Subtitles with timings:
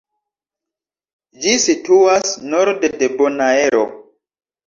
[1.43, 3.85] Ĝi situas norde de Bonaero.